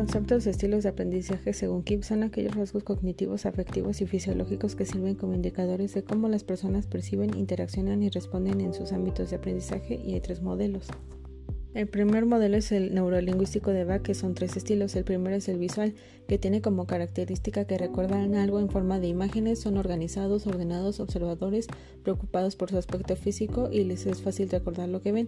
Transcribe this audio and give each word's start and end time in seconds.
conceptos 0.00 0.44
de 0.44 0.52
estilos 0.52 0.82
de 0.82 0.88
aprendizaje 0.88 1.52
según 1.52 1.82
Kim 1.82 2.02
son 2.02 2.22
aquellos 2.22 2.56
rasgos 2.56 2.84
cognitivos, 2.84 3.44
afectivos 3.44 4.00
y 4.00 4.06
fisiológicos 4.06 4.74
que 4.74 4.86
sirven 4.86 5.14
como 5.14 5.34
indicadores 5.34 5.92
de 5.92 6.02
cómo 6.02 6.26
las 6.30 6.42
personas 6.42 6.86
perciben, 6.86 7.36
interaccionan 7.36 8.02
y 8.02 8.08
responden 8.08 8.62
en 8.62 8.72
sus 8.72 8.92
ámbitos 8.92 9.28
de 9.28 9.36
aprendizaje 9.36 10.00
y 10.02 10.14
hay 10.14 10.20
tres 10.22 10.40
modelos. 10.40 10.86
El 11.74 11.86
primer 11.86 12.24
modelo 12.24 12.56
es 12.56 12.72
el 12.72 12.94
neurolingüístico 12.94 13.72
de 13.72 13.84
Bach, 13.84 14.00
que 14.00 14.14
son 14.14 14.34
tres 14.34 14.56
estilos. 14.56 14.96
El 14.96 15.04
primero 15.04 15.36
es 15.36 15.50
el 15.50 15.58
visual, 15.58 15.94
que 16.26 16.38
tiene 16.38 16.62
como 16.62 16.86
característica 16.86 17.66
que 17.66 17.76
recuerdan 17.76 18.34
algo 18.34 18.58
en 18.58 18.70
forma 18.70 19.00
de 19.00 19.08
imágenes, 19.08 19.60
son 19.60 19.76
organizados, 19.76 20.46
ordenados, 20.46 20.98
observadores, 20.98 21.66
preocupados 22.02 22.56
por 22.56 22.70
su 22.70 22.78
aspecto 22.78 23.16
físico 23.16 23.68
y 23.70 23.84
les 23.84 24.06
es 24.06 24.22
fácil 24.22 24.48
recordar 24.48 24.88
lo 24.88 25.02
que 25.02 25.12
ven. 25.12 25.26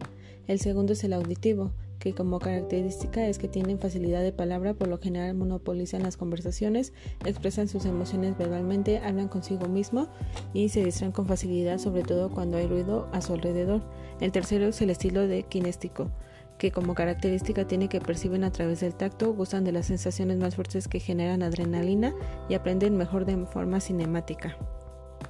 El 0.49 0.61
segundo 0.61 0.95
es 0.95 1.05
el 1.05 1.13
auditivo, 1.13 1.73
que 2.03 2.15
como 2.15 2.41
característica 2.41 3.29
es 3.29 3.39
que 3.39 3.47
tienen 3.47 3.79
facilidad 3.79 4.23
de 4.23 4.33
palabra, 4.33 4.75
por 4.75 4.89
lo 4.89 4.99
general 4.99 5.37
monopolizan 5.37 6.03
las 6.03 6.17
conversaciones, 6.17 6.93
expresan 7.25 7.69
sus 7.69 7.85
emociones 7.85 8.37
verbalmente, 8.37 8.99
hablan 8.99 9.29
consigo 9.29 9.69
mismo 9.69 10.09
y 10.53 10.71
se 10.71 10.85
distraen 10.85 11.13
con 11.13 11.27
facilidad, 11.27 11.79
sobre 11.79 12.03
todo 12.03 12.29
cuando 12.29 12.57
hay 12.57 12.67
ruido 12.67 13.09
a 13.13 13.21
su 13.21 13.35
alrededor. 13.35 13.83
El 14.21 14.33
tercero 14.33 14.67
es 14.67 14.83
el 14.83 14.91
estilo 14.91 15.29
de 15.29 15.45
kinéstico 15.45 16.11
que 16.59 16.73
como 16.73 16.95
característica 16.95 17.67
tiene 17.67 17.89
que 17.89 18.01
perciben 18.01 18.43
a 18.43 18.53
través 18.53 18.81
del 18.81 18.95
tacto, 18.95 19.33
gustan 19.33 19.63
de 19.63 19.73
las 19.73 19.87
sensaciones 19.87 20.39
más 20.39 20.57
fuertes 20.57 20.89
que 20.89 21.01
generan 21.01 21.43
adrenalina 21.43 22.15
y 22.49 22.55
aprenden 22.55 22.97
mejor 22.97 23.27
de 23.27 23.47
forma 23.47 23.81
cinemática. 23.81 24.57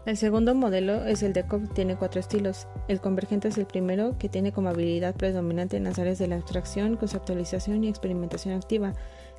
El 0.04 0.16
segundo 0.16 0.52
modelo 0.56 1.04
es 1.06 1.22
el 1.22 1.32
de 1.32 1.46
Cobb, 1.46 1.72
tiene 1.74 1.94
cuatro 1.94 2.18
estilos. 2.18 2.66
El 2.88 3.00
convergente 3.00 3.46
es 3.46 3.56
el 3.56 3.66
primero, 3.66 4.18
que 4.18 4.28
tiene 4.28 4.50
como 4.50 4.68
habilidad 4.68 5.14
predominante 5.14 5.76
en 5.76 5.84
las 5.84 6.00
áreas 6.00 6.18
de 6.18 6.26
la 6.26 6.34
abstracción, 6.34 6.96
conceptualización 6.96 7.84
y 7.84 7.88
experimentación 7.88 8.56
activa. 8.56 8.94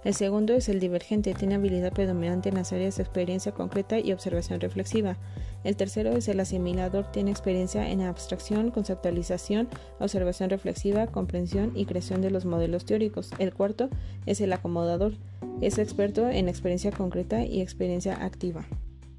El 0.05 0.13
segundo 0.13 0.53
es 0.53 0.69
el 0.69 0.79
divergente, 0.79 1.33
tiene 1.33 1.55
habilidad 1.55 1.91
predominante 1.91 2.47
en 2.47 2.55
las 2.55 2.71
áreas 2.71 2.95
de 2.95 3.03
experiencia 3.03 3.51
concreta 3.51 3.99
y 3.99 4.13
observación 4.13 4.61
reflexiva. 4.61 5.17
El 5.65 5.75
tercero 5.75 6.11
es 6.11 6.29
el 6.29 6.39
asimilador, 6.39 7.11
tiene 7.11 7.31
experiencia 7.31 7.89
en 7.89 8.01
abstracción, 8.01 8.71
conceptualización, 8.71 9.67
observación 9.99 10.49
reflexiva, 10.49 11.07
comprensión 11.07 11.73
y 11.75 11.85
creación 11.85 12.21
de 12.21 12.31
los 12.31 12.45
modelos 12.45 12.85
teóricos. 12.85 13.31
El 13.38 13.53
cuarto 13.53 13.89
es 14.25 14.39
el 14.39 14.53
acomodador, 14.53 15.16
es 15.59 15.77
experto 15.77 16.29
en 16.29 16.47
experiencia 16.47 16.91
concreta 16.91 17.43
y 17.43 17.59
experiencia 17.59 18.23
activa. 18.23 18.66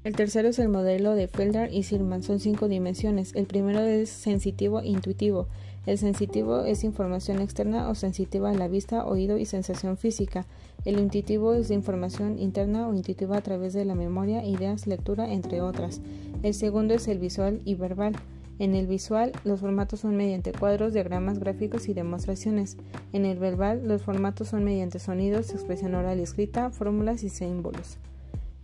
El 0.05 0.15
tercero 0.15 0.49
es 0.49 0.59
el 0.59 0.69
modelo 0.69 1.15
de 1.15 1.27
Felder 1.27 1.73
y 1.73 1.81
Sirman, 1.81 2.21
son 2.21 2.39
cinco 2.39 2.67
dimensiones. 2.67 3.33
El 3.33 3.47
primero 3.47 3.79
es 3.79 4.07
sensitivo 4.11 4.83
intuitivo. 4.83 5.47
El 5.87 5.97
sensitivo 5.97 6.59
es 6.59 6.83
información 6.83 7.41
externa 7.41 7.89
o 7.89 7.95
sensitiva 7.95 8.51
a 8.51 8.53
la 8.53 8.67
vista, 8.67 9.03
oído 9.03 9.39
y 9.39 9.45
sensación 9.45 9.97
física. 9.97 10.45
El 10.85 10.99
intuitivo 10.99 11.55
es 11.55 11.71
información 11.71 12.37
interna 12.37 12.87
o 12.87 12.93
intuitiva 12.93 13.35
a 13.35 13.41
través 13.41 13.73
de 13.73 13.83
la 13.83 13.95
memoria, 13.95 14.45
ideas, 14.45 14.85
lectura, 14.85 15.33
entre 15.33 15.61
otras. 15.61 16.01
El 16.43 16.53
segundo 16.53 16.93
es 16.93 17.07
el 17.07 17.17
visual 17.17 17.61
y 17.65 17.73
verbal. 17.73 18.13
En 18.59 18.75
el 18.75 18.85
visual, 18.85 19.31
los 19.43 19.61
formatos 19.61 20.01
son 20.01 20.15
mediante 20.15 20.51
cuadros, 20.51 20.93
diagramas 20.93 21.39
gráficos 21.39 21.89
y 21.89 21.95
demostraciones. 21.95 22.77
En 23.11 23.25
el 23.25 23.39
verbal, 23.39 23.87
los 23.87 24.03
formatos 24.03 24.49
son 24.49 24.65
mediante 24.65 24.99
sonidos, 24.99 25.49
expresión 25.49 25.95
oral 25.95 26.19
y 26.19 26.23
escrita, 26.23 26.69
fórmulas 26.69 27.23
y 27.23 27.29
símbolos. 27.29 27.97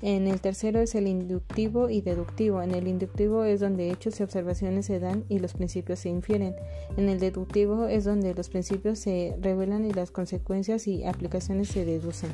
En 0.02 0.28
el 0.28 0.42
tercero 0.42 0.80
es 0.80 0.96
el 0.96 1.08
inductivo 1.08 1.90
y 1.90 2.02
deductivo. 2.02 2.62
En 2.62 2.74
el 2.74 2.88
inductivo 2.88 3.44
es 3.44 3.60
donde 3.60 3.92
hechos 3.92 4.20
y 4.20 4.24
observaciones 4.24 4.88
se 4.88 5.00
dan 5.00 5.26
y 5.30 5.40
los 5.40 5.54
principios 5.54 6.00
se 6.00 6.10
infieren. 6.10 6.56
En 6.98 7.08
el 7.08 7.20
deductivo 7.20 7.86
es 7.86 8.04
donde 8.04 8.34
los 8.34 8.50
principios 8.50 8.98
se 8.98 9.36
revelan 9.42 9.86
y 9.86 9.92
las 9.92 10.10
consecuencias 10.10 10.88
y 10.88 11.04
aplicaciones 11.04 11.68
se 11.68 11.86
deducen. 11.86 12.32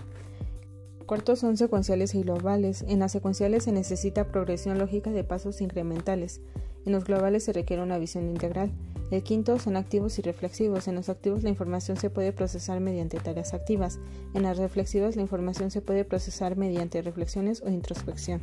Cuartos 1.06 1.40
son 1.40 1.58
secuenciales 1.58 2.16
y 2.16 2.24
globales. 2.24 2.86
En 2.88 3.00
las 3.00 3.12
secuenciales 3.12 3.64
se 3.64 3.72
necesita 3.72 4.32
progresión 4.32 4.78
lógica 4.78 5.12
de 5.12 5.24
pasos 5.24 5.60
incrementales. 5.62 6.42
En 6.86 6.94
los 6.94 7.04
globales 7.04 7.44
se 7.44 7.54
requiere 7.54 7.84
una 7.84 7.98
visión 7.98 8.30
integral. 8.30 8.72
El 9.10 9.24
quinto 9.24 9.58
son 9.58 9.78
activos 9.78 10.20
y 10.20 10.22
reflexivos. 10.22 10.88
En 10.88 10.96
los 10.96 11.10
activos 11.10 11.44
la 11.44 11.50
información 11.50 11.98
se 11.98 12.10
puede 12.10 12.34
procesar 12.34 12.80
mediante 12.80 13.20
tareas 13.20 13.54
activas. 13.54 14.00
En 14.34 14.44
las 14.44 14.58
reflexivas 14.58 15.16
la 15.16 15.22
información 15.22 15.72
se 15.72 15.82
puede 15.82 16.04
procesar 16.04 16.58
mediante 16.58 17.02
reflexiones 17.02 17.62
o 17.66 17.70
introspección. 17.70 18.42